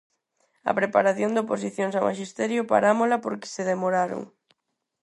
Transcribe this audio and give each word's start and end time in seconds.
A 0.69 0.71
preparación 0.79 1.31
de 1.33 1.41
oposicións 1.45 1.93
a 1.99 2.05
maxisterio 2.07 2.69
parámola 2.73 3.15
porque 3.25 3.51
se 3.55 3.61
demoraron. 3.71 4.21